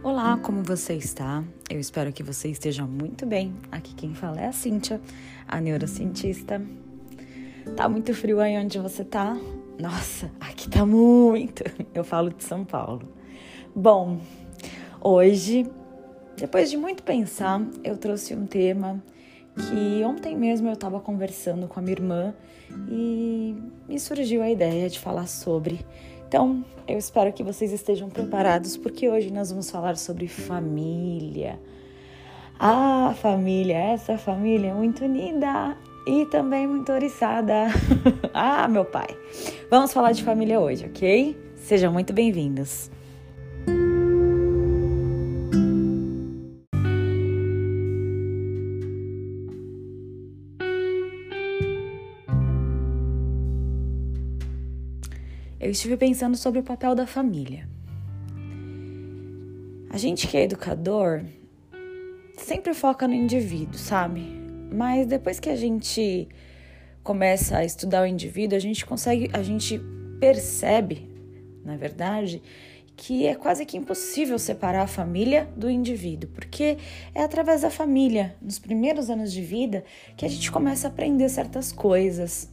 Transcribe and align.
Olá, 0.00 0.38
como 0.40 0.62
você 0.62 0.94
está? 0.94 1.42
Eu 1.68 1.80
espero 1.80 2.12
que 2.12 2.22
você 2.22 2.48
esteja 2.48 2.86
muito 2.86 3.26
bem. 3.26 3.52
Aqui 3.70 3.92
quem 3.96 4.14
fala 4.14 4.40
é 4.40 4.46
a 4.46 4.52
Cíntia, 4.52 5.00
a 5.46 5.60
neurocientista. 5.60 6.62
Tá 7.76 7.88
muito 7.88 8.14
frio 8.14 8.38
aí 8.38 8.56
onde 8.56 8.78
você 8.78 9.04
tá? 9.04 9.36
Nossa, 9.76 10.30
aqui 10.38 10.70
tá 10.70 10.86
muito. 10.86 11.64
Eu 11.92 12.04
falo 12.04 12.30
de 12.30 12.44
São 12.44 12.64
Paulo. 12.64 13.12
Bom, 13.74 14.20
hoje, 15.00 15.66
depois 16.36 16.70
de 16.70 16.76
muito 16.76 17.02
pensar, 17.02 17.60
eu 17.82 17.96
trouxe 17.96 18.34
um 18.34 18.46
tema 18.46 19.02
que 19.56 20.04
ontem 20.04 20.36
mesmo 20.36 20.68
eu 20.68 20.74
estava 20.74 21.00
conversando 21.00 21.66
com 21.66 21.80
a 21.80 21.82
minha 21.82 21.94
irmã 21.94 22.34
e 22.88 23.56
me 23.88 23.98
surgiu 23.98 24.42
a 24.42 24.50
ideia 24.50 24.88
de 24.88 25.00
falar 25.00 25.26
sobre 25.26 25.84
então, 26.28 26.62
eu 26.86 26.98
espero 26.98 27.32
que 27.32 27.42
vocês 27.42 27.72
estejam 27.72 28.10
preparados, 28.10 28.76
porque 28.76 29.08
hoje 29.08 29.32
nós 29.32 29.48
vamos 29.48 29.70
falar 29.70 29.96
sobre 29.96 30.28
família. 30.28 31.58
Ah, 32.60 33.14
família, 33.22 33.78
essa 33.78 34.18
família 34.18 34.68
é 34.68 34.74
muito 34.74 35.06
unida 35.06 35.74
e 36.06 36.26
também 36.26 36.66
muito 36.66 36.92
oriçada. 36.92 37.68
ah, 38.34 38.68
meu 38.68 38.84
pai. 38.84 39.08
Vamos 39.70 39.90
falar 39.90 40.12
de 40.12 40.22
família 40.22 40.60
hoje, 40.60 40.84
ok? 40.84 41.34
Sejam 41.56 41.94
muito 41.94 42.12
bem-vindos. 42.12 42.90
Eu 55.68 55.72
estive 55.72 55.98
pensando 55.98 56.34
sobre 56.34 56.60
o 56.60 56.62
papel 56.62 56.94
da 56.94 57.06
família. 57.06 57.68
A 59.90 59.98
gente 59.98 60.26
que 60.26 60.34
é 60.34 60.44
educador 60.44 61.22
sempre 62.38 62.72
foca 62.72 63.06
no 63.06 63.12
indivíduo, 63.12 63.78
sabe? 63.78 64.22
Mas 64.72 65.06
depois 65.06 65.38
que 65.38 65.50
a 65.50 65.56
gente 65.56 66.26
começa 67.02 67.58
a 67.58 67.64
estudar 67.66 68.02
o 68.02 68.06
indivíduo, 68.06 68.56
a 68.56 68.60
gente 68.60 68.86
consegue, 68.86 69.28
a 69.34 69.42
gente 69.42 69.78
percebe, 70.18 71.06
na 71.62 71.76
verdade, 71.76 72.42
que 72.96 73.26
é 73.26 73.34
quase 73.34 73.66
que 73.66 73.76
impossível 73.76 74.38
separar 74.38 74.84
a 74.84 74.86
família 74.86 75.50
do 75.54 75.68
indivíduo, 75.68 76.30
porque 76.30 76.78
é 77.14 77.22
através 77.22 77.60
da 77.60 77.70
família, 77.70 78.34
nos 78.40 78.58
primeiros 78.58 79.10
anos 79.10 79.30
de 79.30 79.42
vida, 79.42 79.84
que 80.16 80.24
a 80.24 80.28
gente 80.28 80.50
começa 80.50 80.88
a 80.88 80.90
aprender 80.90 81.28
certas 81.28 81.70
coisas 81.70 82.48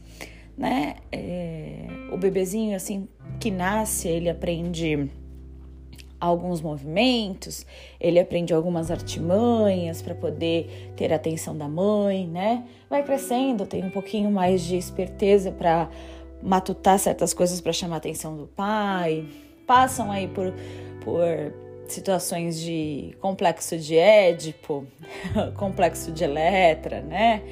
né? 0.56 0.96
É, 1.12 1.86
o 2.16 2.18
bebezinho, 2.18 2.74
assim, 2.74 3.06
que 3.38 3.50
nasce, 3.50 4.08
ele 4.08 4.30
aprende 4.30 5.10
alguns 6.18 6.62
movimentos, 6.62 7.66
ele 8.00 8.18
aprende 8.18 8.54
algumas 8.54 8.90
artimanhas 8.90 10.00
para 10.00 10.14
poder 10.14 10.92
ter 10.96 11.12
a 11.12 11.16
atenção 11.16 11.56
da 11.56 11.68
mãe, 11.68 12.26
né? 12.26 12.64
Vai 12.88 13.02
crescendo, 13.02 13.66
tem 13.66 13.84
um 13.84 13.90
pouquinho 13.90 14.30
mais 14.30 14.62
de 14.62 14.76
esperteza 14.76 15.52
para 15.52 15.90
matutar 16.42 16.98
certas 16.98 17.34
coisas 17.34 17.60
para 17.60 17.72
chamar 17.72 17.96
a 17.96 17.98
atenção 17.98 18.34
do 18.34 18.46
pai. 18.46 19.26
Passam 19.66 20.10
aí 20.10 20.26
por, 20.26 20.54
por 21.04 21.52
situações 21.86 22.58
de 22.58 23.14
complexo 23.20 23.76
de 23.76 23.94
Édipo, 23.94 24.86
complexo 25.54 26.10
de 26.10 26.24
Eletra, 26.24 27.02
né? 27.02 27.42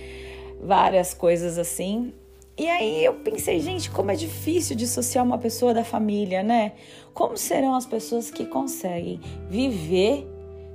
Várias 0.62 1.12
coisas 1.12 1.58
assim. 1.58 2.14
E 2.56 2.68
aí 2.68 3.04
eu 3.04 3.14
pensei, 3.14 3.58
gente, 3.58 3.90
como 3.90 4.12
é 4.12 4.14
difícil 4.14 4.76
dissociar 4.76 5.24
uma 5.24 5.38
pessoa 5.38 5.74
da 5.74 5.82
família, 5.82 6.40
né? 6.40 6.74
Como 7.12 7.36
serão 7.36 7.74
as 7.74 7.84
pessoas 7.84 8.30
que 8.30 8.46
conseguem 8.46 9.20
viver, 9.48 10.24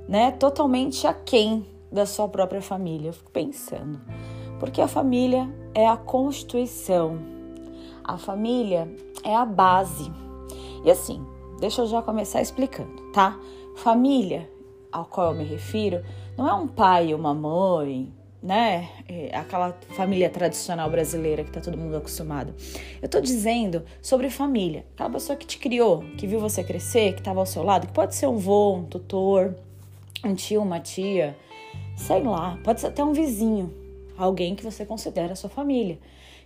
né, 0.06 0.30
totalmente 0.30 1.06
aquém 1.06 1.66
da 1.90 2.04
sua 2.04 2.28
própria 2.28 2.60
família? 2.60 3.08
Eu 3.08 3.12
fico 3.14 3.30
pensando. 3.30 3.98
Porque 4.58 4.82
a 4.82 4.88
família 4.88 5.50
é 5.74 5.88
a 5.88 5.96
constituição. 5.96 7.18
A 8.04 8.18
família 8.18 8.86
é 9.24 9.34
a 9.34 9.46
base. 9.46 10.12
E 10.84 10.90
assim, 10.90 11.24
deixa 11.60 11.80
eu 11.80 11.86
já 11.86 12.02
começar 12.02 12.42
explicando, 12.42 13.10
tá? 13.12 13.40
Família, 13.76 14.50
ao 14.92 15.06
qual 15.06 15.32
eu 15.32 15.38
me 15.38 15.44
refiro, 15.44 16.04
não 16.36 16.46
é 16.46 16.52
um 16.52 16.68
pai 16.68 17.08
e 17.08 17.14
uma 17.14 17.32
mãe, 17.32 18.12
né? 18.42 18.88
É, 19.08 19.36
aquela 19.36 19.78
família 19.90 20.30
tradicional 20.30 20.90
brasileira 20.90 21.44
que 21.44 21.50
tá 21.50 21.60
todo 21.60 21.76
mundo 21.76 21.96
acostumado. 21.96 22.54
Eu 23.00 23.08
tô 23.08 23.20
dizendo 23.20 23.84
sobre 24.00 24.30
família. 24.30 24.84
Aquela 24.94 25.10
pessoa 25.10 25.36
que 25.36 25.46
te 25.46 25.58
criou, 25.58 26.04
que 26.16 26.26
viu 26.26 26.40
você 26.40 26.64
crescer, 26.64 27.14
que 27.14 27.22
tava 27.22 27.40
ao 27.40 27.46
seu 27.46 27.62
lado, 27.62 27.86
que 27.86 27.92
pode 27.92 28.14
ser 28.14 28.26
um 28.26 28.36
vô, 28.36 28.76
um 28.76 28.84
tutor, 28.84 29.54
um 30.24 30.34
tio, 30.34 30.62
uma 30.62 30.80
tia, 30.80 31.36
sei 31.96 32.22
lá, 32.22 32.58
pode 32.64 32.80
ser 32.80 32.88
até 32.88 33.04
um 33.04 33.12
vizinho, 33.12 33.72
alguém 34.16 34.54
que 34.54 34.64
você 34.64 34.84
considera 34.84 35.36
sua 35.36 35.50
família. 35.50 35.98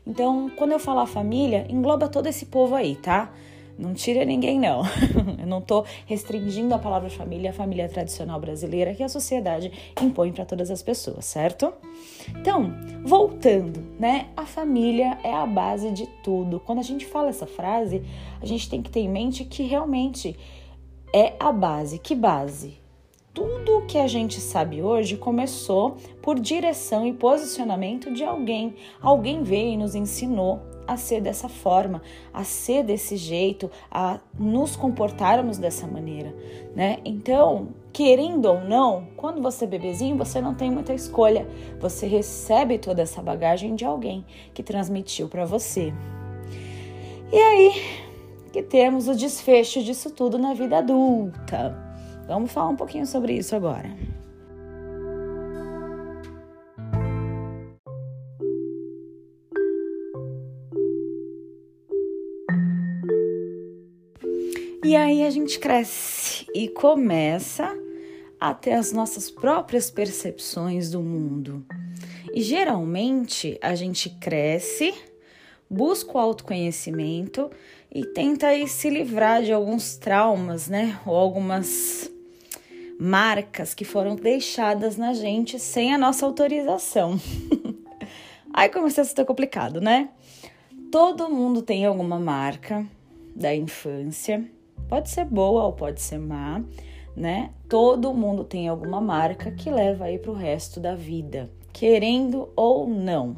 Então, 0.06 0.50
quando 0.56 0.72
eu 0.72 0.78
falar 0.78 1.06
família, 1.06 1.66
engloba 1.68 2.08
todo 2.08 2.26
esse 2.26 2.46
povo 2.46 2.74
aí, 2.74 2.96
tá? 2.96 3.32
Não 3.76 3.92
tira 3.92 4.24
ninguém, 4.24 4.58
não. 4.58 4.82
Eu 5.38 5.46
não 5.46 5.58
estou 5.58 5.84
restringindo 6.06 6.74
a 6.74 6.78
palavra 6.78 7.10
família, 7.10 7.50
a 7.50 7.52
família 7.52 7.88
tradicional 7.88 8.40
brasileira 8.40 8.94
que 8.94 9.02
a 9.02 9.08
sociedade 9.08 9.72
impõe 10.00 10.32
para 10.32 10.44
todas 10.44 10.70
as 10.70 10.82
pessoas, 10.82 11.24
certo? 11.24 11.72
Então, 12.40 12.72
voltando, 13.04 13.84
né? 13.98 14.28
A 14.36 14.46
família 14.46 15.18
é 15.24 15.32
a 15.32 15.46
base 15.46 15.90
de 15.90 16.06
tudo. 16.22 16.60
Quando 16.60 16.78
a 16.78 16.82
gente 16.82 17.04
fala 17.04 17.30
essa 17.30 17.46
frase, 17.46 18.02
a 18.40 18.46
gente 18.46 18.70
tem 18.70 18.80
que 18.80 18.90
ter 18.90 19.00
em 19.00 19.08
mente 19.08 19.44
que 19.44 19.64
realmente 19.64 20.36
é 21.12 21.34
a 21.40 21.50
base. 21.50 21.98
Que 21.98 22.14
base? 22.14 22.78
Tudo 23.32 23.78
o 23.78 23.86
que 23.86 23.98
a 23.98 24.06
gente 24.06 24.40
sabe 24.40 24.80
hoje 24.80 25.16
começou 25.16 25.96
por 26.22 26.38
direção 26.38 27.04
e 27.04 27.12
posicionamento 27.12 28.12
de 28.12 28.22
alguém. 28.22 28.76
Alguém 29.02 29.42
veio 29.42 29.72
e 29.72 29.76
nos 29.76 29.96
ensinou 29.96 30.62
a 30.86 30.96
ser 30.96 31.20
dessa 31.20 31.48
forma, 31.48 32.02
a 32.32 32.44
ser 32.44 32.82
desse 32.82 33.16
jeito, 33.16 33.70
a 33.90 34.20
nos 34.38 34.76
comportarmos 34.76 35.58
dessa 35.58 35.86
maneira, 35.86 36.34
né? 36.74 36.98
Então, 37.04 37.68
querendo 37.92 38.46
ou 38.46 38.60
não, 38.60 39.06
quando 39.16 39.40
você 39.40 39.64
é 39.64 39.68
bebezinho, 39.68 40.16
você 40.16 40.40
não 40.40 40.54
tem 40.54 40.70
muita 40.70 40.92
escolha. 40.92 41.46
Você 41.80 42.06
recebe 42.06 42.78
toda 42.78 43.02
essa 43.02 43.22
bagagem 43.22 43.74
de 43.74 43.84
alguém 43.84 44.24
que 44.52 44.62
transmitiu 44.62 45.28
para 45.28 45.44
você. 45.44 45.92
E 47.32 47.36
aí 47.36 48.04
que 48.54 48.62
temos 48.62 49.08
o 49.08 49.16
desfecho 49.16 49.82
disso 49.82 50.10
tudo 50.10 50.38
na 50.38 50.54
vida 50.54 50.78
adulta. 50.78 51.76
Vamos 52.28 52.52
falar 52.52 52.68
um 52.68 52.76
pouquinho 52.76 53.04
sobre 53.04 53.32
isso 53.32 53.56
agora. 53.56 53.90
E 64.84 64.94
aí 64.94 65.22
a 65.22 65.30
gente 65.30 65.58
cresce 65.58 66.46
e 66.54 66.68
começa 66.68 67.74
a 68.38 68.52
ter 68.52 68.72
as 68.72 68.92
nossas 68.92 69.30
próprias 69.30 69.90
percepções 69.90 70.90
do 70.90 71.00
mundo. 71.00 71.64
E 72.34 72.42
geralmente 72.42 73.58
a 73.62 73.74
gente 73.74 74.10
cresce, 74.10 74.92
busca 75.70 76.12
o 76.12 76.20
autoconhecimento 76.20 77.50
e 77.90 78.04
tenta 78.04 78.48
se 78.66 78.90
livrar 78.90 79.42
de 79.42 79.54
alguns 79.54 79.96
traumas, 79.96 80.68
né? 80.68 81.00
Ou 81.06 81.16
algumas 81.16 82.10
marcas 83.00 83.72
que 83.72 83.86
foram 83.86 84.14
deixadas 84.14 84.98
na 84.98 85.14
gente 85.14 85.58
sem 85.58 85.94
a 85.94 85.98
nossa 85.98 86.26
autorização. 86.26 87.18
aí 88.52 88.68
começa 88.68 89.00
a 89.00 89.04
ser 89.06 89.24
complicado, 89.24 89.80
né? 89.80 90.10
Todo 90.92 91.30
mundo 91.30 91.62
tem 91.62 91.86
alguma 91.86 92.20
marca 92.20 92.86
da 93.34 93.54
infância 93.54 94.46
Pode 94.88 95.10
ser 95.10 95.24
boa 95.24 95.64
ou 95.64 95.72
pode 95.72 96.00
ser 96.00 96.18
má, 96.18 96.62
né? 97.16 97.50
Todo 97.68 98.14
mundo 98.14 98.44
tem 98.44 98.68
alguma 98.68 99.00
marca 99.00 99.50
que 99.50 99.70
leva 99.70 100.04
aí 100.04 100.18
para 100.18 100.30
o 100.30 100.34
resto 100.34 100.80
da 100.80 100.94
vida, 100.94 101.50
querendo 101.72 102.48
ou 102.56 102.88
não. 102.88 103.36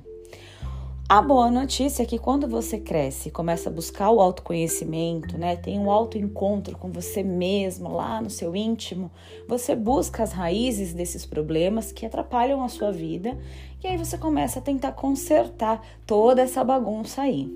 A 1.08 1.22
boa 1.22 1.52
notícia 1.52 2.02
é 2.02 2.06
que 2.06 2.18
quando 2.18 2.48
você 2.48 2.80
cresce, 2.80 3.30
começa 3.30 3.70
a 3.70 3.72
buscar 3.72 4.10
o 4.10 4.20
autoconhecimento, 4.20 5.38
né? 5.38 5.54
Tem 5.54 5.78
um 5.78 5.88
autoencontro 5.88 6.76
com 6.76 6.90
você 6.90 7.22
mesmo 7.22 7.92
lá 7.92 8.20
no 8.20 8.28
seu 8.28 8.56
íntimo, 8.56 9.08
você 9.46 9.76
busca 9.76 10.24
as 10.24 10.32
raízes 10.32 10.92
desses 10.92 11.24
problemas 11.24 11.92
que 11.92 12.04
atrapalham 12.04 12.60
a 12.60 12.68
sua 12.68 12.90
vida 12.90 13.38
e 13.84 13.86
aí 13.86 13.96
você 13.96 14.18
começa 14.18 14.58
a 14.58 14.62
tentar 14.62 14.92
consertar 14.92 15.80
toda 16.04 16.42
essa 16.42 16.64
bagunça 16.64 17.22
aí. 17.22 17.48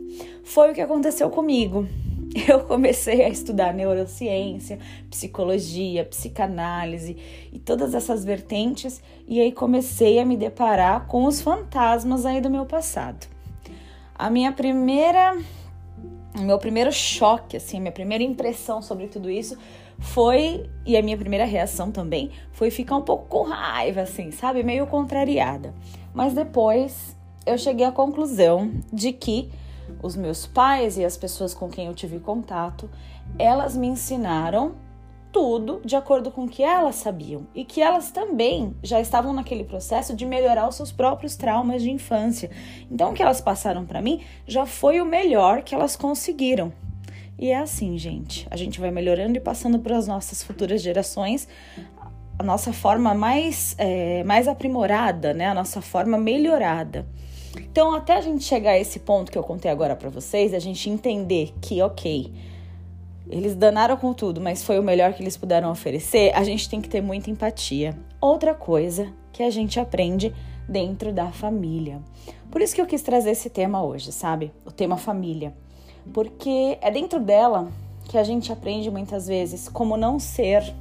Foi 0.44 0.70
o 0.70 0.74
que 0.74 0.80
aconteceu 0.80 1.28
comigo. 1.28 1.88
eu 2.48 2.60
comecei 2.60 3.24
a 3.24 3.28
estudar 3.28 3.74
neurociência, 3.74 4.78
psicologia, 5.10 6.04
psicanálise 6.04 7.16
e 7.52 7.58
todas 7.58 7.94
essas 7.94 8.24
vertentes, 8.24 9.02
e 9.26 9.40
aí 9.40 9.52
comecei 9.52 10.18
a 10.18 10.24
me 10.24 10.36
deparar 10.36 11.06
com 11.06 11.24
os 11.24 11.40
fantasmas 11.40 12.24
aí 12.24 12.40
do 12.40 12.50
meu 12.50 12.66
passado. 12.66 13.26
A 14.14 14.30
minha 14.30 14.52
primeira 14.52 15.36
meu 16.38 16.58
primeiro 16.58 16.92
choque, 16.92 17.56
assim, 17.56 17.80
minha 17.80 17.90
primeira 17.90 18.22
impressão 18.22 18.80
sobre 18.80 19.08
tudo 19.08 19.28
isso 19.28 19.58
foi, 19.98 20.70
e 20.86 20.96
a 20.96 21.02
minha 21.02 21.16
primeira 21.16 21.44
reação 21.44 21.90
também, 21.90 22.30
foi 22.52 22.70
ficar 22.70 22.96
um 22.96 23.02
pouco 23.02 23.26
com 23.26 23.42
raiva, 23.42 24.02
assim, 24.02 24.30
sabe? 24.30 24.62
Meio 24.62 24.86
contrariada. 24.86 25.74
Mas 26.14 26.32
depois 26.32 27.16
eu 27.44 27.58
cheguei 27.58 27.84
à 27.84 27.92
conclusão 27.92 28.70
de 28.92 29.12
que 29.12 29.50
os 30.02 30.16
meus 30.16 30.46
pais 30.46 30.98
e 30.98 31.04
as 31.04 31.16
pessoas 31.16 31.54
com 31.54 31.68
quem 31.68 31.86
eu 31.86 31.94
tive 31.94 32.18
contato, 32.18 32.90
elas 33.38 33.76
me 33.76 33.86
ensinaram 33.86 34.74
tudo 35.32 35.80
de 35.84 35.94
acordo 35.94 36.30
com 36.30 36.44
o 36.44 36.48
que 36.48 36.62
elas 36.62 36.96
sabiam 36.96 37.46
e 37.54 37.64
que 37.64 37.80
elas 37.80 38.10
também 38.10 38.74
já 38.82 39.00
estavam 39.00 39.32
naquele 39.32 39.64
processo 39.64 40.14
de 40.14 40.26
melhorar 40.26 40.68
os 40.68 40.74
seus 40.74 40.90
próprios 40.90 41.36
traumas 41.36 41.82
de 41.82 41.90
infância. 41.90 42.50
Então, 42.90 43.10
o 43.10 43.14
que 43.14 43.22
elas 43.22 43.40
passaram 43.40 43.86
para 43.86 44.02
mim 44.02 44.22
já 44.46 44.66
foi 44.66 45.00
o 45.00 45.06
melhor 45.06 45.62
que 45.62 45.74
elas 45.74 45.94
conseguiram. 45.94 46.72
E 47.38 47.50
é 47.50 47.58
assim, 47.58 47.96
gente. 47.96 48.46
A 48.50 48.56
gente 48.56 48.80
vai 48.80 48.90
melhorando 48.90 49.36
e 49.36 49.40
passando 49.40 49.78
para 49.78 49.96
as 49.96 50.06
nossas 50.06 50.42
futuras 50.42 50.82
gerações 50.82 51.48
a 52.38 52.42
nossa 52.42 52.72
forma 52.72 53.12
mais, 53.12 53.74
é, 53.76 54.24
mais 54.24 54.48
aprimorada, 54.48 55.34
né? 55.34 55.48
A 55.48 55.54
nossa 55.54 55.82
forma 55.82 56.16
melhorada. 56.16 57.06
Então, 57.56 57.94
até 57.94 58.16
a 58.16 58.20
gente 58.20 58.44
chegar 58.44 58.72
a 58.72 58.78
esse 58.78 59.00
ponto 59.00 59.30
que 59.30 59.38
eu 59.38 59.42
contei 59.42 59.70
agora 59.70 59.96
para 59.96 60.08
vocês, 60.08 60.54
a 60.54 60.58
gente 60.58 60.88
entender 60.88 61.52
que, 61.60 61.82
ok, 61.82 62.32
eles 63.28 63.54
danaram 63.54 63.96
com 63.96 64.12
tudo, 64.12 64.40
mas 64.40 64.62
foi 64.62 64.78
o 64.78 64.82
melhor 64.82 65.12
que 65.12 65.22
eles 65.22 65.36
puderam 65.36 65.70
oferecer, 65.70 66.32
a 66.34 66.42
gente 66.42 66.68
tem 66.68 66.80
que 66.80 66.88
ter 66.88 67.00
muita 67.00 67.30
empatia. 67.30 67.96
Outra 68.20 68.54
coisa 68.54 69.12
que 69.32 69.42
a 69.42 69.50
gente 69.50 69.78
aprende 69.78 70.34
dentro 70.68 71.12
da 71.12 71.30
família. 71.30 72.00
Por 72.50 72.60
isso 72.60 72.74
que 72.74 72.80
eu 72.80 72.86
quis 72.86 73.02
trazer 73.02 73.30
esse 73.30 73.50
tema 73.50 73.82
hoje, 73.82 74.12
sabe? 74.12 74.52
O 74.64 74.70
tema 74.70 74.96
família. 74.96 75.54
Porque 76.12 76.78
é 76.80 76.90
dentro 76.90 77.20
dela 77.20 77.68
que 78.08 78.18
a 78.18 78.24
gente 78.24 78.52
aprende 78.52 78.90
muitas 78.90 79.26
vezes 79.28 79.68
como 79.68 79.96
não 79.96 80.18
ser 80.18 80.74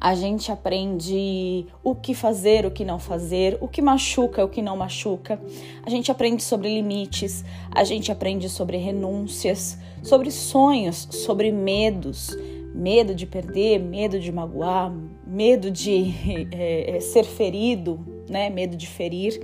a 0.00 0.14
gente 0.14 0.50
aprende 0.50 1.66
o 1.84 1.94
que 1.94 2.14
fazer, 2.14 2.64
o 2.64 2.70
que 2.70 2.86
não 2.86 2.98
fazer, 2.98 3.58
o 3.60 3.68
que 3.68 3.82
machuca, 3.82 4.42
o 4.42 4.48
que 4.48 4.62
não 4.62 4.74
machuca. 4.74 5.38
A 5.84 5.90
gente 5.90 6.10
aprende 6.10 6.42
sobre 6.42 6.72
limites, 6.74 7.44
a 7.70 7.84
gente 7.84 8.10
aprende 8.10 8.48
sobre 8.48 8.78
renúncias, 8.78 9.76
sobre 10.02 10.30
sonhos, 10.30 11.06
sobre 11.10 11.52
medos. 11.52 12.34
Medo 12.72 13.14
de 13.16 13.26
perder, 13.26 13.80
medo 13.80 14.18
de 14.18 14.30
magoar, 14.30 14.94
medo 15.26 15.72
de 15.72 16.14
é, 16.52 16.98
ser 17.00 17.24
ferido, 17.24 17.98
né? 18.28 18.48
Medo 18.48 18.76
de 18.76 18.86
ferir. 18.86 19.38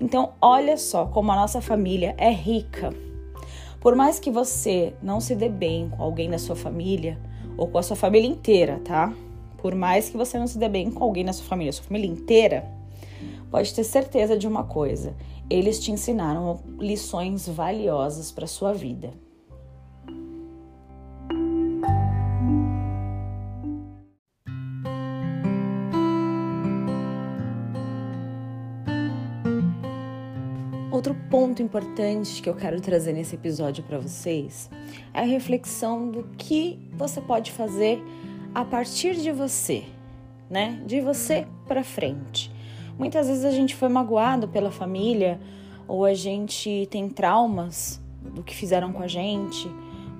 Então, 0.00 0.32
olha 0.40 0.76
só 0.76 1.06
como 1.06 1.32
a 1.32 1.36
nossa 1.36 1.60
família 1.60 2.14
é 2.16 2.30
rica. 2.30 2.94
Por 3.80 3.96
mais 3.96 4.20
que 4.20 4.30
você 4.30 4.94
não 5.02 5.20
se 5.20 5.34
dê 5.34 5.48
bem 5.48 5.90
com 5.90 6.02
alguém 6.02 6.30
da 6.30 6.38
sua 6.38 6.54
família, 6.54 7.18
ou 7.56 7.66
com 7.66 7.78
a 7.78 7.82
sua 7.82 7.96
família 7.96 8.28
inteira, 8.28 8.80
tá? 8.84 9.12
Por 9.58 9.74
mais 9.74 10.08
que 10.08 10.16
você 10.16 10.38
não 10.38 10.46
se 10.46 10.56
dê 10.56 10.68
bem 10.68 10.90
com 10.90 11.02
alguém 11.02 11.24
na 11.24 11.32
sua 11.32 11.44
família, 11.44 11.72
sua 11.72 11.84
família 11.84 12.08
inteira, 12.08 12.64
pode 13.50 13.74
ter 13.74 13.84
certeza 13.84 14.38
de 14.38 14.46
uma 14.46 14.62
coisa: 14.62 15.14
eles 15.50 15.80
te 15.80 15.90
ensinaram 15.90 16.60
lições 16.78 17.48
valiosas 17.48 18.30
para 18.30 18.46
sua 18.46 18.72
vida. 18.72 19.12
Outro 30.92 31.14
ponto 31.30 31.62
importante 31.62 32.42
que 32.42 32.48
eu 32.48 32.54
quero 32.54 32.80
trazer 32.80 33.12
nesse 33.12 33.34
episódio 33.34 33.84
para 33.84 33.98
vocês 33.98 34.68
é 35.12 35.20
a 35.20 35.24
reflexão 35.24 36.10
do 36.10 36.24
que 36.36 36.90
você 36.96 37.20
pode 37.20 37.52
fazer 37.52 38.02
a 38.54 38.64
partir 38.64 39.16
de 39.16 39.30
você, 39.32 39.84
né? 40.48 40.82
De 40.86 41.00
você 41.00 41.46
para 41.66 41.84
frente. 41.84 42.50
Muitas 42.98 43.28
vezes 43.28 43.44
a 43.44 43.50
gente 43.50 43.74
foi 43.74 43.88
magoado 43.88 44.48
pela 44.48 44.70
família 44.70 45.40
ou 45.86 46.04
a 46.04 46.14
gente 46.14 46.88
tem 46.90 47.08
traumas 47.08 48.00
do 48.22 48.42
que 48.42 48.54
fizeram 48.54 48.92
com 48.92 49.02
a 49.02 49.06
gente. 49.06 49.70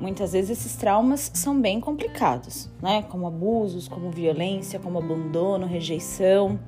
Muitas 0.01 0.33
vezes 0.33 0.51
esses 0.51 0.77
traumas 0.77 1.31
são 1.35 1.61
bem 1.61 1.81
complicados, 1.81 2.71
né? 2.81 3.03
Como 3.03 3.27
abusos, 3.27 3.89
como 3.89 4.11
violência, 4.11 4.79
como 4.79 4.99
abandono, 4.99 5.67
rejeição. 5.67 6.59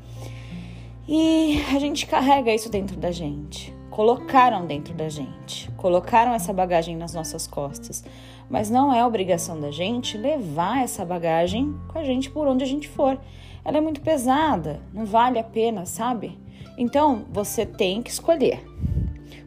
E 1.07 1.61
a 1.75 1.79
gente 1.79 2.07
carrega 2.07 2.53
isso 2.53 2.69
dentro 2.69 2.97
da 2.97 3.12
gente. 3.12 3.73
Colocaram 3.91 4.67
dentro 4.67 4.95
da 4.95 5.09
gente, 5.09 5.71
colocaram 5.73 6.33
essa 6.33 6.53
bagagem 6.53 6.97
nas 6.97 7.12
nossas 7.12 7.47
costas 7.47 8.05
mas 8.50 8.69
não 8.69 8.93
é 8.93 9.06
obrigação 9.06 9.61
da 9.61 9.70
gente 9.70 10.19
levar 10.19 10.82
essa 10.82 11.05
bagagem 11.05 11.73
com 11.87 12.00
a 12.00 12.05
gente 12.05 12.29
por 12.29 12.49
onde 12.49 12.64
a 12.64 12.67
gente 12.67 12.88
for. 12.88 13.17
Ela 13.64 13.79
é 13.79 13.81
muito 13.81 14.00
pesada, 14.00 14.81
não 14.93 15.06
vale 15.06 15.38
a 15.38 15.44
pena, 15.44 15.87
sabe? 15.87 16.37
Então 16.76 17.25
você 17.31 17.64
tem 17.64 18.02
que 18.02 18.11
escolher. 18.11 18.67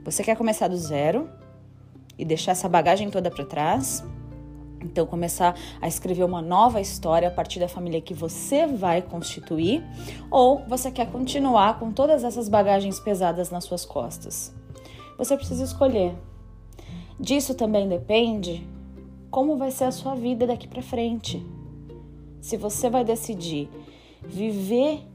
Você 0.06 0.24
quer 0.24 0.38
começar 0.38 0.70
do 0.70 0.78
zero 0.78 1.30
e 2.18 2.24
deixar 2.24 2.54
essa 2.54 2.70
bagagem 2.70 3.10
toda 3.10 3.30
para 3.30 3.46
trás? 3.46 4.04
Então, 4.82 5.06
começar 5.06 5.56
a 5.82 5.88
escrever 5.88 6.26
uma 6.26 6.42
nova 6.42 6.82
história 6.82 7.30
a 7.30 7.32
partir 7.32 7.58
da 7.58 7.70
família 7.70 8.02
que 8.02 8.14
você 8.14 8.68
vai 8.68 9.02
constituir? 9.02 9.82
Ou 10.30 10.60
você 10.68 10.92
quer 10.92 11.10
continuar 11.10 11.80
com 11.80 11.90
todas 11.90 12.22
essas 12.26 12.50
bagagens 12.50 13.00
pesadas 13.00 13.50
nas 13.50 13.64
suas 13.64 13.86
costas? 13.86 14.54
Você 15.18 15.38
precisa 15.38 15.64
escolher. 15.64 16.14
Disso 17.18 17.56
também 17.56 17.88
depende 17.88 18.68
como 19.34 19.58
vai 19.58 19.72
ser 19.72 19.86
a 19.86 19.92
sua 19.92 20.14
vida 20.14 20.46
daqui 20.46 20.68
para 20.68 20.84
frente. 20.84 21.44
Se 22.40 22.56
você 22.56 22.88
vai 22.88 23.04
decidir 23.04 23.68
viver 24.22 25.08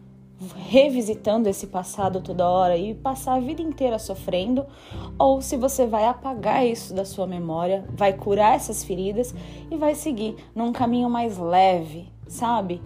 revisitando 0.57 1.49
esse 1.49 1.69
passado 1.69 2.21
toda 2.21 2.49
hora 2.49 2.77
e 2.77 2.95
passar 2.95 3.35
a 3.35 3.41
vida 3.41 3.63
inteira 3.63 3.97
sofrendo, 3.97 4.67
ou 5.17 5.41
se 5.41 5.57
você 5.57 5.87
vai 5.87 6.05
apagar 6.05 6.67
isso 6.67 6.93
da 6.93 7.05
sua 7.05 7.29
memória, 7.29 7.87
vai 7.95 8.13
curar 8.13 8.57
essas 8.57 8.83
feridas 8.83 9.33
e 9.71 9.77
vai 9.77 9.95
seguir 9.95 10.35
num 10.53 10.73
caminho 10.73 11.09
mais 11.09 11.39
leve, 11.39 12.09
sabe? 12.27 12.83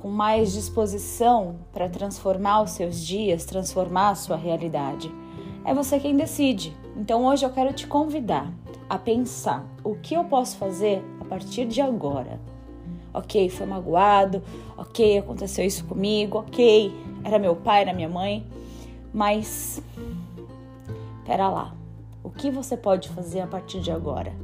Com 0.00 0.08
mais 0.08 0.52
disposição 0.52 1.56
para 1.72 1.88
transformar 1.88 2.62
os 2.62 2.70
seus 2.70 3.04
dias, 3.04 3.44
transformar 3.44 4.10
a 4.10 4.14
sua 4.14 4.36
realidade. 4.36 5.12
É 5.64 5.74
você 5.74 5.98
quem 5.98 6.16
decide. 6.16 6.76
Então 6.96 7.26
hoje 7.26 7.44
eu 7.44 7.50
quero 7.50 7.72
te 7.72 7.88
convidar 7.88 8.52
a 8.88 8.98
pensar 8.98 9.66
o 9.82 9.94
que 9.94 10.14
eu 10.14 10.24
posso 10.24 10.56
fazer 10.56 11.02
a 11.20 11.24
partir 11.24 11.66
de 11.66 11.80
agora. 11.80 12.40
Ok, 13.12 13.48
foi 13.48 13.66
magoado, 13.66 14.42
ok, 14.76 15.18
aconteceu 15.18 15.64
isso 15.64 15.84
comigo, 15.84 16.38
ok, 16.38 16.92
era 17.24 17.38
meu 17.38 17.56
pai, 17.56 17.82
era 17.82 17.92
minha 17.92 18.08
mãe, 18.08 18.46
mas 19.12 19.82
pera 21.24 21.48
lá, 21.48 21.74
o 22.22 22.30
que 22.30 22.50
você 22.50 22.76
pode 22.76 23.08
fazer 23.08 23.40
a 23.40 23.46
partir 23.46 23.80
de 23.80 23.90
agora? 23.90 24.34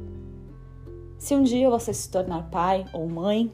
Se 1.19 1.35
um 1.35 1.43
dia 1.43 1.69
você 1.69 1.93
se 1.93 2.09
tornar 2.09 2.49
pai 2.49 2.85
ou 2.91 3.07
mãe, 3.07 3.51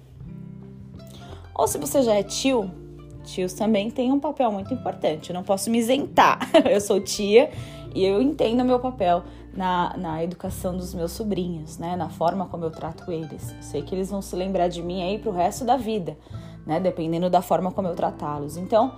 ou 1.53 1.67
se 1.67 1.77
você 1.77 2.01
já 2.01 2.15
é 2.15 2.23
tio, 2.23 2.71
tios 3.23 3.53
também 3.53 3.91
têm 3.91 4.11
um 4.11 4.19
papel 4.19 4.51
muito 4.51 4.73
importante. 4.73 5.29
Eu 5.29 5.33
não 5.33 5.43
posso 5.43 5.69
me 5.69 5.77
isentar. 5.77 6.49
Eu 6.69 6.81
sou 6.81 6.99
tia 6.99 7.51
e 7.93 8.05
eu 8.05 8.22
entendo 8.22 8.63
meu 8.63 8.79
papel 8.79 9.24
na, 9.53 9.96
na 9.98 10.24
educação 10.24 10.75
dos 10.75 10.93
meus 10.93 11.12
sobrinhos, 11.12 11.77
né? 11.77 11.96
Na 11.96 12.10
forma 12.10 12.46
como 12.46 12.65
eu 12.65 12.72
trato 12.72 13.12
eles. 13.12 13.51
Eu 13.51 13.62
sei 13.62 13.81
que 13.81 13.93
eles 13.93 14.10
vão 14.10 14.22
se 14.22 14.36
lembrar 14.36 14.67
de 14.67 14.81
mim 14.81 15.03
aí 15.03 15.17
pro 15.17 15.31
resto 15.31 15.65
da 15.65 15.77
vida, 15.77 16.17
né? 16.65 16.79
Dependendo 16.79 17.29
da 17.29 17.41
forma 17.41 17.72
como 17.72 17.88
eu 17.88 17.96
tratá-los. 17.96 18.58
Então, 18.58 18.93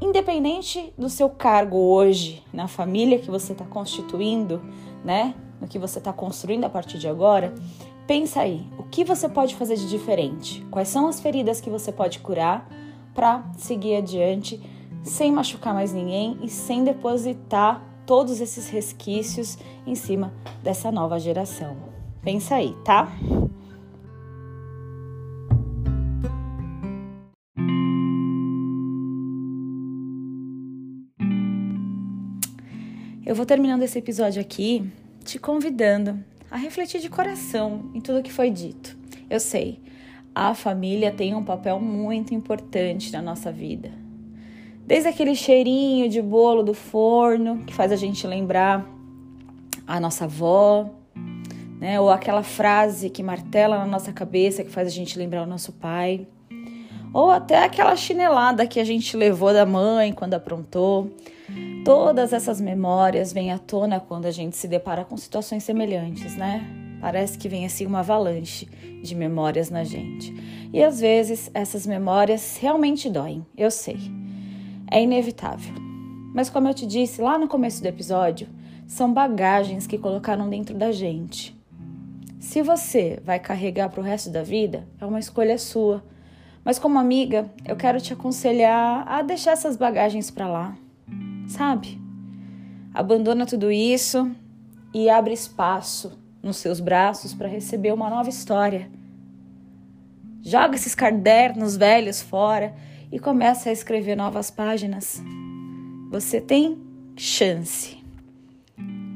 independente 0.00 0.92
do 0.96 1.08
seu 1.08 1.28
cargo 1.28 1.76
hoje, 1.76 2.42
na 2.52 2.68
família 2.68 3.18
que 3.18 3.30
você 3.30 3.52
está 3.52 3.64
constituindo, 3.64 4.60
né? 5.04 5.34
No 5.60 5.66
que 5.66 5.78
você 5.78 5.98
está 5.98 6.12
construindo 6.12 6.64
a 6.64 6.70
partir 6.70 6.98
de 6.98 7.08
agora, 7.08 7.54
pensa 8.06 8.40
aí, 8.40 8.66
o 8.78 8.84
que 8.84 9.04
você 9.04 9.28
pode 9.28 9.54
fazer 9.54 9.76
de 9.76 9.88
diferente? 9.88 10.64
Quais 10.70 10.88
são 10.88 11.08
as 11.08 11.20
feridas 11.20 11.60
que 11.60 11.70
você 11.70 11.90
pode 11.92 12.20
curar 12.20 12.68
para 13.14 13.42
seguir 13.56 13.96
adiante 13.96 14.60
sem 15.02 15.32
machucar 15.32 15.74
mais 15.74 15.92
ninguém 15.92 16.38
e 16.42 16.48
sem 16.48 16.84
depositar 16.84 17.82
todos 18.08 18.40
esses 18.40 18.70
resquícios 18.70 19.58
em 19.86 19.94
cima 19.94 20.32
dessa 20.62 20.90
nova 20.90 21.20
geração. 21.20 21.76
Pensa 22.22 22.54
aí, 22.54 22.74
tá? 22.82 23.12
Eu 33.26 33.34
vou 33.34 33.44
terminando 33.44 33.82
esse 33.82 33.98
episódio 33.98 34.40
aqui 34.40 34.90
te 35.22 35.38
convidando 35.38 36.18
a 36.50 36.56
refletir 36.56 37.02
de 37.02 37.10
coração 37.10 37.90
em 37.92 38.00
tudo 38.00 38.22
que 38.22 38.32
foi 38.32 38.48
dito. 38.48 38.96
Eu 39.28 39.38
sei, 39.38 39.82
a 40.34 40.54
família 40.54 41.12
tem 41.12 41.34
um 41.34 41.44
papel 41.44 41.78
muito 41.78 42.32
importante 42.32 43.12
na 43.12 43.20
nossa 43.20 43.52
vida 43.52 44.07
Desde 44.88 45.06
aquele 45.06 45.34
cheirinho 45.34 46.08
de 46.08 46.22
bolo 46.22 46.62
do 46.62 46.72
forno 46.72 47.58
que 47.66 47.74
faz 47.74 47.92
a 47.92 47.96
gente 47.96 48.26
lembrar 48.26 48.88
a 49.86 50.00
nossa 50.00 50.24
avó, 50.24 50.88
né? 51.78 52.00
Ou 52.00 52.08
aquela 52.08 52.42
frase 52.42 53.10
que 53.10 53.22
martela 53.22 53.76
na 53.76 53.86
nossa 53.86 54.14
cabeça 54.14 54.64
que 54.64 54.70
faz 54.70 54.88
a 54.88 54.90
gente 54.90 55.18
lembrar 55.18 55.42
o 55.42 55.46
nosso 55.46 55.72
pai. 55.72 56.26
Ou 57.12 57.30
até 57.30 57.64
aquela 57.64 57.94
chinelada 57.96 58.66
que 58.66 58.80
a 58.80 58.84
gente 58.84 59.14
levou 59.14 59.52
da 59.52 59.66
mãe 59.66 60.10
quando 60.10 60.32
aprontou. 60.32 61.14
Todas 61.84 62.32
essas 62.32 62.58
memórias 62.58 63.30
vêm 63.30 63.52
à 63.52 63.58
tona 63.58 64.00
quando 64.00 64.24
a 64.24 64.30
gente 64.30 64.56
se 64.56 64.66
depara 64.66 65.04
com 65.04 65.18
situações 65.18 65.64
semelhantes, 65.64 66.34
né? 66.34 66.66
Parece 66.98 67.36
que 67.36 67.46
vem 67.46 67.66
assim 67.66 67.84
uma 67.84 67.98
avalanche 67.98 68.66
de 69.02 69.14
memórias 69.14 69.68
na 69.68 69.84
gente. 69.84 70.32
E 70.72 70.82
às 70.82 70.98
vezes 70.98 71.50
essas 71.52 71.86
memórias 71.86 72.56
realmente 72.58 73.10
doem, 73.10 73.44
eu 73.54 73.70
sei. 73.70 73.98
É 74.90 75.02
inevitável. 75.02 75.74
Mas 76.34 76.50
como 76.50 76.68
eu 76.68 76.74
te 76.74 76.86
disse 76.86 77.20
lá 77.20 77.38
no 77.38 77.48
começo 77.48 77.82
do 77.82 77.86
episódio, 77.86 78.48
são 78.86 79.12
bagagens 79.12 79.86
que 79.86 79.98
colocaram 79.98 80.48
dentro 80.48 80.74
da 80.74 80.92
gente. 80.92 81.56
Se 82.38 82.62
você 82.62 83.20
vai 83.24 83.38
carregar 83.38 83.88
para 83.90 84.00
o 84.00 84.04
resto 84.04 84.30
da 84.30 84.42
vida, 84.42 84.86
é 85.00 85.06
uma 85.06 85.18
escolha 85.18 85.58
sua. 85.58 86.04
Mas 86.64 86.78
como 86.78 86.98
amiga, 86.98 87.50
eu 87.66 87.76
quero 87.76 88.00
te 88.00 88.12
aconselhar 88.12 89.06
a 89.06 89.22
deixar 89.22 89.52
essas 89.52 89.76
bagagens 89.76 90.30
para 90.30 90.48
lá 90.48 90.76
sabe? 91.48 92.00
Abandona 92.92 93.46
tudo 93.46 93.70
isso 93.72 94.30
e 94.94 95.08
abre 95.08 95.32
espaço 95.32 96.18
nos 96.42 96.58
seus 96.58 96.78
braços 96.78 97.34
para 97.34 97.48
receber 97.48 97.92
uma 97.92 98.10
nova 98.10 98.28
história. 98.28 98.90
Joga 100.42 100.76
esses 100.76 100.94
cadernos 100.94 101.76
velhos 101.76 102.22
fora 102.22 102.74
e 103.10 103.18
começa 103.18 103.70
a 103.70 103.72
escrever 103.72 104.16
novas 104.16 104.50
páginas. 104.50 105.22
Você 106.10 106.40
tem 106.40 106.78
chance. 107.16 107.98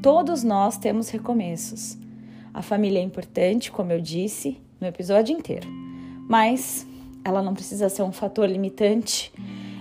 Todos 0.01 0.43
nós 0.43 0.77
temos 0.77 1.09
recomeços. 1.09 1.97
A 2.53 2.61
família 2.61 2.99
é 2.99 3.01
importante, 3.01 3.71
como 3.71 3.91
eu 3.91 4.01
disse 4.01 4.59
no 4.79 4.87
episódio 4.87 5.35
inteiro, 5.35 5.67
mas 6.27 6.85
ela 7.23 7.41
não 7.41 7.53
precisa 7.53 7.89
ser 7.89 8.03
um 8.03 8.11
fator 8.11 8.47
limitante, 8.47 9.31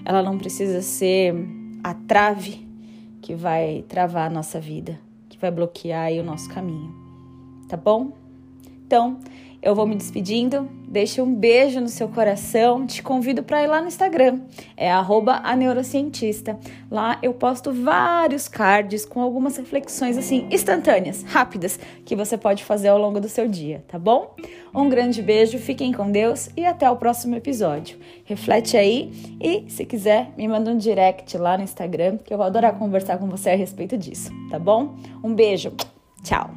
ela 0.04 0.22
não 0.22 0.38
precisa 0.38 0.80
ser 0.80 1.34
a 1.82 1.92
trave 1.92 2.66
que 3.20 3.34
vai 3.34 3.84
travar 3.88 4.28
a 4.28 4.32
nossa 4.32 4.60
vida, 4.60 4.98
que 5.28 5.38
vai 5.38 5.50
bloquear 5.50 6.12
o 6.12 6.22
nosso 6.22 6.48
caminho. 6.48 6.94
Tá 7.68 7.76
bom? 7.76 8.21
Então, 8.92 9.16
eu 9.62 9.74
vou 9.74 9.86
me 9.86 9.96
despedindo. 9.96 10.68
Deixe 10.86 11.22
um 11.22 11.34
beijo 11.34 11.80
no 11.80 11.88
seu 11.88 12.08
coração. 12.08 12.86
Te 12.86 13.02
convido 13.02 13.42
para 13.42 13.62
ir 13.62 13.66
lá 13.66 13.80
no 13.80 13.88
Instagram. 13.88 14.40
É 14.76 14.92
a 14.92 15.56
neurocientista. 15.56 16.58
Lá 16.90 17.18
eu 17.22 17.32
posto 17.32 17.72
vários 17.72 18.48
cards 18.48 19.06
com 19.06 19.22
algumas 19.22 19.56
reflexões 19.56 20.18
assim 20.18 20.46
instantâneas, 20.50 21.22
rápidas, 21.22 21.80
que 22.04 22.14
você 22.14 22.36
pode 22.36 22.64
fazer 22.64 22.88
ao 22.88 22.98
longo 22.98 23.18
do 23.18 23.30
seu 23.30 23.48
dia, 23.48 23.82
tá 23.88 23.98
bom? 23.98 24.36
Um 24.74 24.90
grande 24.90 25.22
beijo, 25.22 25.56
fiquem 25.58 25.90
com 25.90 26.10
Deus 26.10 26.50
e 26.54 26.66
até 26.66 26.90
o 26.90 26.96
próximo 26.96 27.34
episódio. 27.34 27.96
Reflete 28.26 28.76
aí 28.76 29.10
e, 29.40 29.70
se 29.70 29.86
quiser, 29.86 30.34
me 30.36 30.46
manda 30.46 30.70
um 30.70 30.76
direct 30.76 31.38
lá 31.38 31.56
no 31.56 31.64
Instagram, 31.64 32.18
que 32.18 32.34
eu 32.34 32.36
vou 32.36 32.46
adorar 32.46 32.78
conversar 32.78 33.16
com 33.16 33.26
você 33.26 33.48
a 33.48 33.56
respeito 33.56 33.96
disso, 33.96 34.30
tá 34.50 34.58
bom? 34.58 34.96
Um 35.24 35.34
beijo. 35.34 35.72
Tchau. 36.22 36.50